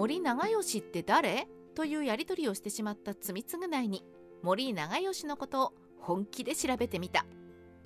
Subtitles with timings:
[0.00, 1.46] 森長吉って誰？
[1.74, 4.02] というやり取りをしてしまった罪償いに
[4.42, 7.26] 森長吉のことを本気で調べてみた。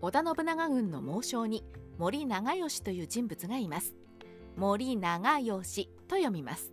[0.00, 1.64] 織田信長軍の猛将に
[1.98, 3.96] 森長吉という人物がいます。
[4.56, 6.72] 森長吉と読みます。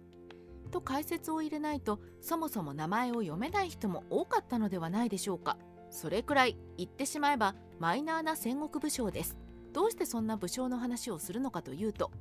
[0.69, 5.57] と解説を入れないとそもそも名前を読めない人も多かったのではないでしょうか。
[5.89, 9.35] それくらい言ってしまえばマイナーな戦国武将です。
[9.73, 12.11] どうしてそんな武将の話をするのかというと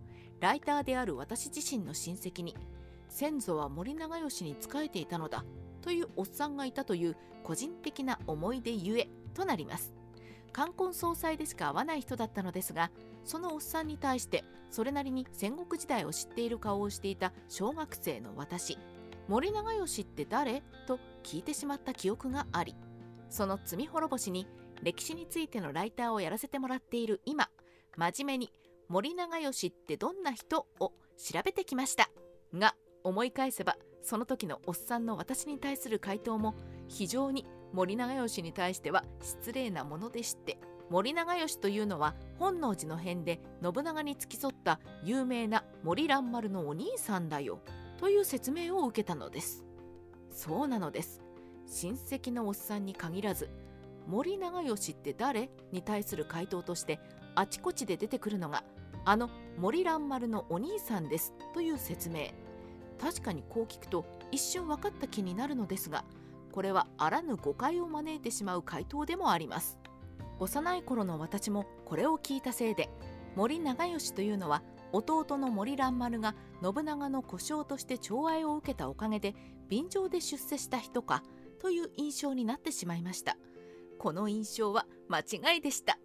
[0.41, 2.57] ライターである私自身の親戚に
[3.11, 5.45] 先祖は森長吉に仕えていたのだ
[5.83, 9.93] というおっさんがいたという個人的な思い出ゆえとなります。
[10.53, 12.91] 冠婚葬祭でしか会わない人だったのですが
[13.25, 18.77] そのおっさんに対してそれなりに戦国時代を知っている顔をしていた小学生の私
[19.29, 20.63] 森長吉って誰？
[20.89, 22.75] と聞いてしまった記憶があり
[23.29, 24.49] その罪滅ぼしに
[24.83, 27.49] 歴史についてのライターをやらせてもらっている今
[27.97, 28.53] 真面目に
[28.89, 30.67] 森長吉ってどんな人？
[30.81, 32.11] を調べてきました。
[32.55, 36.55] が思い返せばその時のおっさんの私に対する回答も
[36.89, 40.59] 非常に森長吉に対しては失礼なものでして
[40.91, 47.61] 森長吉というのは本能寺の変で信長に付き添った有名な森蘭丸のお兄さんだよ
[47.99, 49.65] という説明を受けたのです。
[50.31, 51.21] そうなのです。
[51.67, 53.49] 親戚のおっさんに限らず
[54.09, 56.99] 森長吉って誰に対する回答として
[57.37, 58.65] あちこちで出てくるのが
[59.05, 62.33] あの森蘭丸のお兄さんですという説明。
[63.01, 66.05] 確かにこう聞くと一瞬分かった気になるのですが
[66.53, 69.79] これはあらぬ誤解を招いてしまう回答でもあります。
[70.41, 72.89] 幼い頃の私もこれを聞いたせいで
[73.37, 79.35] 森長吉というのは弟の森蘭丸が信長の故障として寵愛を受けたおかげで
[79.69, 81.23] 便乗で出世した人か
[81.61, 83.37] という印象になってしまいました。
[83.99, 85.99] この印象は間違いでした。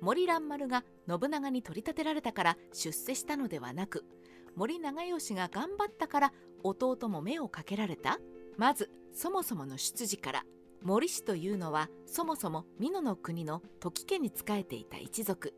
[0.00, 4.04] 森蘭丸が信長に取り立てられたから出世したのではなく
[4.58, 6.32] 森長吉が頑張ったから
[6.64, 8.18] 弟も目をかけられた？
[8.56, 10.42] まずそもそもの出自から。
[10.82, 15.54] 森氏というのはそもそも美濃の国の時家に仕えていた一族。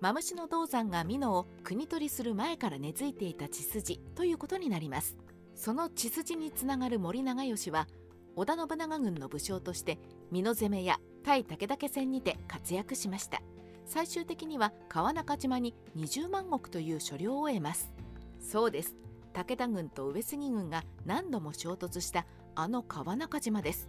[0.00, 5.16] マムシの銅山が美濃を国取りする前から根付いていた血筋ということになります。
[5.56, 7.88] その血筋につながる森長吉は
[8.36, 9.98] 織田信長軍の武将として
[10.30, 13.42] 美濃攻めや対武田家戦にて活躍しました。
[13.86, 17.90] 最終的には川中島に20万石という所領を得ます。
[18.38, 18.96] そうです。
[19.32, 23.88] 武田軍と上杉軍が何度も衝突したあの川中島です。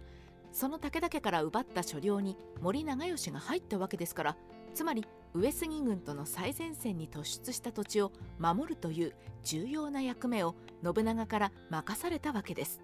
[0.52, 4.36] その武田家から奪った所領に森長吉が入ったわけですから
[4.74, 5.04] つまり
[5.34, 9.14] 上杉軍との最前線に突出した土地を守るという
[9.44, 12.80] 重要な役目を信長から任されたわけです。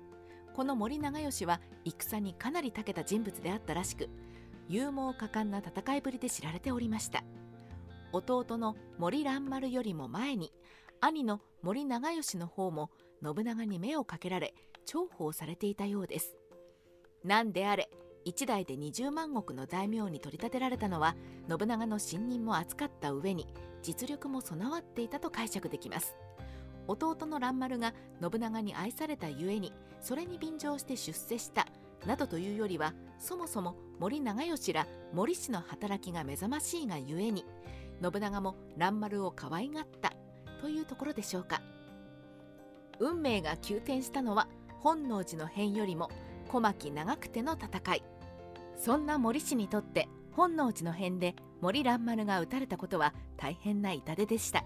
[0.55, 4.09] この森長吉は戦にかなり長けた人物であったらしく
[4.69, 7.25] 勇猛果敢な戦いぶりで知られておりました。
[8.13, 10.53] 弟の森蘭丸よりも前に
[11.07, 12.91] 兄の森長吉の方も
[13.23, 14.55] 信長に目をかけられ
[14.87, 16.35] 重宝されていたようです。
[17.23, 17.91] 何であれ
[18.25, 21.15] 一代で20万石の大名に取り立てられたのは
[21.47, 23.47] 信長の信任も厚かった上に
[23.83, 26.17] 実力も備わっていたと解釈できます。
[26.89, 27.93] 弟の蘭丸が
[28.23, 31.67] 信長に愛されたゆえにそれに便乗して出世した
[32.07, 37.45] などというよりはそもそも森長吉ら森氏の働きが目覚ましいがゆえに
[38.03, 40.15] 信長も蘭丸を可愛がった。
[40.65, 41.61] というところでしょうか。
[42.99, 44.49] 運命が急転したのは
[44.81, 46.09] 本能寺の変よりも
[46.49, 48.03] 小牧長久手の戦い。
[48.75, 54.65] そんな森氏にとって本能寺の変で森蘭丸が撃たれたことは大変な痛手でした。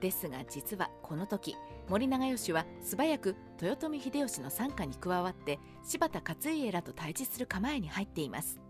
[0.00, 1.56] ですが実はこの時
[1.88, 8.60] 森長吉は素早く豊臣秀吉の傘下に加わって柴田勝家らと対峙する構えに入っています。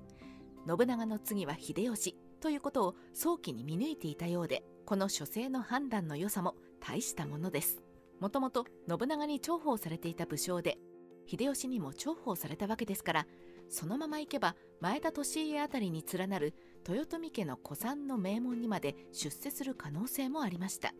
[0.64, 7.82] 信長の次は秀吉ということを早期に見抜いていたようでこの書生の判断の良さも大したものです。
[8.20, 10.78] もともと信長に重宝されていた武将で
[11.26, 13.26] 秀吉にも重宝されたわけですから
[13.68, 16.54] そのまま行けば前田利家あたりに連なる
[16.88, 20.94] 豊臣家の古参の名門にまで出世する可能性もありました。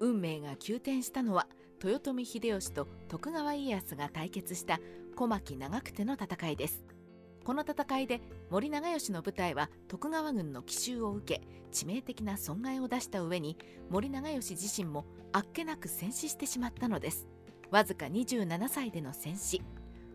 [0.00, 1.46] 運命が急転したのは
[1.84, 4.80] 豊臣秀吉と徳川家康が対決した
[5.14, 6.95] 小牧長久手の戦いです。
[7.46, 8.20] この戦いで
[8.50, 13.56] 森長吉の部隊は徳川軍の奇襲を受け致命的な損害を出した上に
[13.88, 17.28] 森長吉自身もあっけなく戦死してしまったのです。
[17.70, 19.62] わずか27歳での戦死。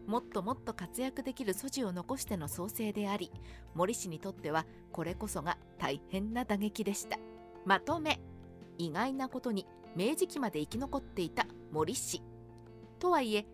[0.07, 3.31] もっともっと活躍できる素地を残しての創生であり
[3.75, 7.17] 森氏にとってはこれこそが大変な打撃でした。
[7.65, 8.19] まとめ。
[8.77, 12.21] 意外なことに明治期まで生き残っていた森氏。
[12.99, 13.45] とはいえ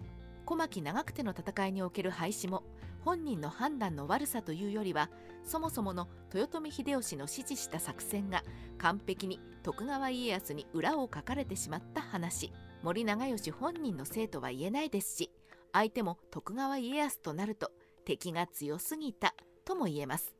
[0.46, 2.64] 小牧長久手の戦いにおける廃止も
[3.04, 5.10] 本人の判断の悪さというよりは
[5.44, 8.44] そもそもの豊臣秀吉の指示した作戦が
[8.78, 12.52] 完璧に徳川家康に裏をかかれてしまった話。
[12.84, 15.32] 森長吉本人のせいとは言えないですし
[15.74, 17.72] 相手も徳川家康となると
[18.06, 19.34] 敵が強すぎた
[19.66, 20.36] とも言えます。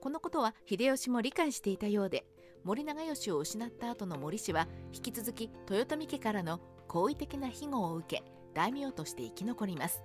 [0.00, 2.26] このことは秀吉も理解していたようで
[2.62, 8.22] 森長吉を失った後の森氏は引き続き豊臣家からの好意的な庇護を受け
[8.54, 10.02] 大名として生き残ります。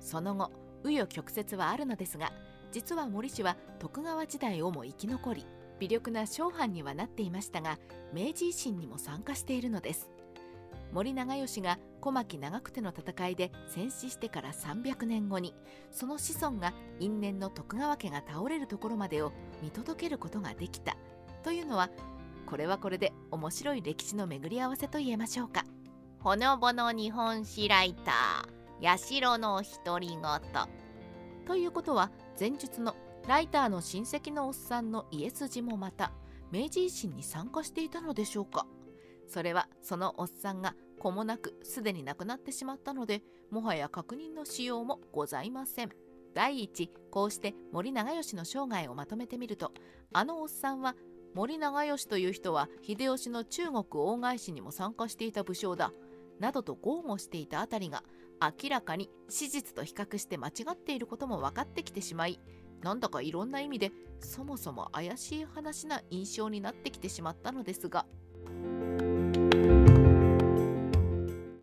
[0.00, 0.50] その後
[0.84, 2.32] 紆余曲折はあるのですが
[2.72, 5.46] 実は森氏は徳川時代をも生き残り
[5.80, 7.78] 微力な商藩にはなっていましたが
[8.12, 10.10] 明治維新にも参加しているのです。
[10.92, 15.54] 森長吉が小牧長久手の戦いで戦死してから300年後に
[15.92, 20.96] その子孫が因縁の徳川家が倒れるところまでを見届けることができた。
[21.42, 21.90] というのは
[22.46, 25.64] これはこれで面白い歴史の巡り合わせと言えましょうか。
[26.18, 28.59] ほのぼの日本史ライター。
[28.82, 30.20] 社の独り言。
[31.46, 32.96] ということは前述の
[33.28, 36.12] ライターの親戚のおっさんの家筋もまた
[36.50, 38.66] 明治維新に参加していたのでしょうか。
[39.26, 45.90] それはそのおっさんが子もなくすでに亡くなってしまったのでもはや確認のしようもございません。
[46.34, 49.72] 第一こうして森長吉の生涯をまとめてみると
[50.12, 50.94] あのおっさんは
[51.34, 55.92] 森長吉という人は秀吉の中国大返しにも参加していた武将だ
[56.38, 58.02] などと豪語していたあたりが
[58.40, 62.40] 明らかに史実と比較して間違っていることも分かってきてしまい
[62.82, 68.06] なんだかいろんな意味でそもそも怪しい話な印象になってきてしまったのですが